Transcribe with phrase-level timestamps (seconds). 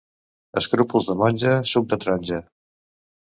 [0.61, 2.39] Escrúpols de monja, suc de taronja.